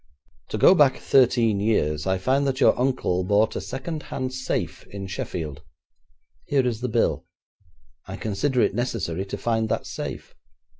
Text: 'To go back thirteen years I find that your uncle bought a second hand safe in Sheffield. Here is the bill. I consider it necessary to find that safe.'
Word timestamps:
'To 0.49 0.57
go 0.57 0.73
back 0.73 0.97
thirteen 0.97 1.59
years 1.59 2.07
I 2.07 2.17
find 2.17 2.47
that 2.47 2.59
your 2.59 2.75
uncle 2.79 3.23
bought 3.23 3.55
a 3.55 3.61
second 3.61 4.01
hand 4.09 4.33
safe 4.33 4.83
in 4.87 5.05
Sheffield. 5.05 5.61
Here 6.45 6.65
is 6.65 6.81
the 6.81 6.89
bill. 6.89 7.27
I 8.07 8.15
consider 8.15 8.61
it 8.63 8.73
necessary 8.73 9.25
to 9.25 9.37
find 9.37 9.69
that 9.69 9.85
safe.' 9.85 10.33